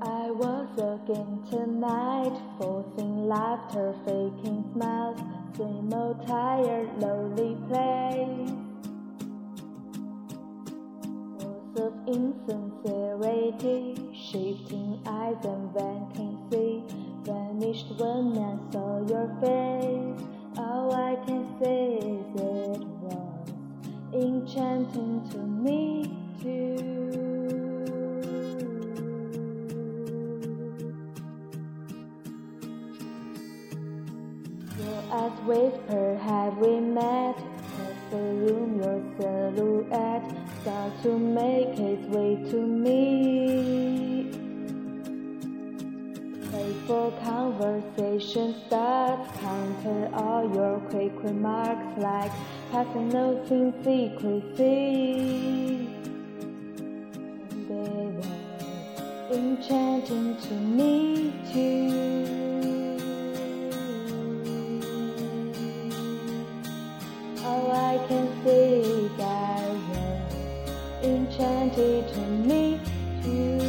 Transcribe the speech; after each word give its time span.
I 0.00 0.30
was 0.30 0.68
again 0.76 1.42
tonight, 1.50 2.40
forcing 2.56 3.26
laughter, 3.26 3.92
faking 4.04 4.64
smiles, 4.72 5.18
same 5.56 5.92
old 5.92 6.24
tired, 6.24 6.88
lonely 7.00 7.56
place. 7.66 8.52
Words 11.42 11.80
of 11.80 11.94
insincerity, 12.06 13.96
shifting 14.14 15.00
eyes 15.04 15.44
and 15.44 15.72
vacancy, 15.74 16.84
whisper 35.48 36.16
have 36.18 36.58
we 36.58 36.78
met? 36.78 37.38
Across 37.38 37.98
the 38.10 38.18
room, 38.42 38.82
your 38.82 39.00
silhouette 39.16 40.30
start 40.60 40.92
to 41.02 41.18
make 41.18 41.78
its 41.78 42.06
way 42.14 42.36
to 42.50 42.58
me. 42.84 44.30
Playful 46.50 47.10
conversation 47.24 48.54
starts, 48.66 49.26
counter 49.40 50.10
all 50.12 50.44
your 50.54 50.80
quick 50.90 51.14
remarks 51.22 51.90
like 51.96 52.32
passing 52.70 53.08
notes 53.08 53.50
in 53.50 53.72
secrecy. 53.82 55.88
They 57.68 58.04
were 58.16 58.36
enchanting 59.32 60.36
to 60.46 60.54
meet 60.78 61.44
you. 61.56 61.67
You. 73.28 73.67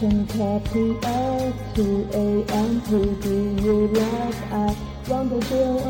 Kept 0.00 0.74
me 0.74 0.96
up 1.04 1.74
2 1.74 2.08
a.m. 2.14 2.80
Who 2.88 3.14
do 3.16 3.62
you 3.62 3.86
love? 3.88 4.42
I 4.50 4.74
wonder 5.10 5.40
till 5.40 5.78
I'm 5.80 5.89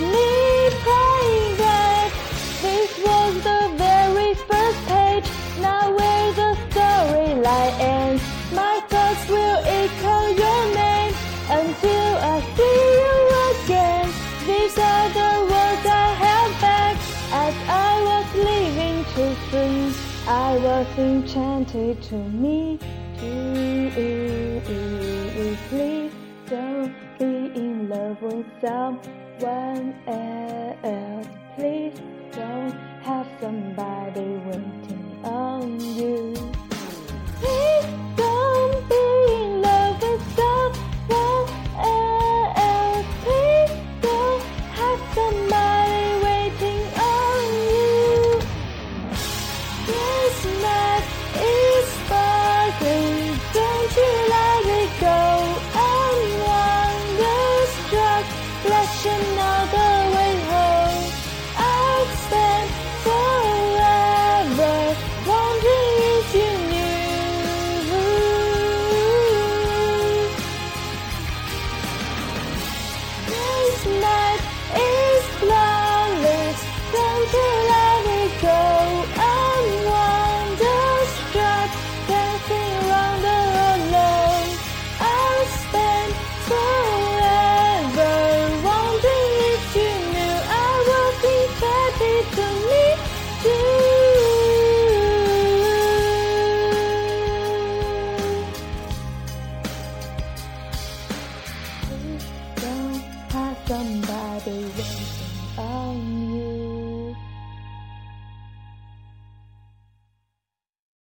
Me 0.00 0.70
praying 0.84 1.56
that 1.58 2.10
this 2.62 2.90
was 3.04 3.34
the 3.44 3.62
very 3.76 4.34
first 4.48 4.80
page. 4.88 5.26
Now 5.60 5.94
where 5.94 6.32
the 6.32 6.56
storyline 6.70 7.74
ends, 7.78 8.22
my 8.54 8.80
thoughts 8.88 9.28
will 9.28 9.60
echo 9.64 10.16
your 10.42 10.74
name 10.74 11.14
until 11.50 12.16
I 12.34 12.40
see 12.56 12.78
you 13.02 13.16
again. 13.52 14.08
These 14.46 14.76
are 14.78 15.08
the 15.20 15.32
words 15.52 15.84
I 15.86 16.08
held 16.24 16.52
back 16.60 16.96
as 17.44 17.54
I 17.68 18.02
was 18.10 18.26
leaving 18.48 19.04
too 19.14 19.34
soon. 19.50 19.94
I 20.26 20.56
was 20.56 20.86
enchanted 20.98 22.02
to 22.04 22.16
meet 22.16 22.80
you. 23.20 24.62
Please 25.68 26.12
don't 26.48 26.94
be 27.18 27.52
in 27.54 27.88
love 27.88 28.20
with 28.22 28.46
someone 28.60 29.21
else. 29.44 31.26
Please 31.56 32.00
don't 32.32 32.72
have 33.02 33.26
somebody 33.40 34.41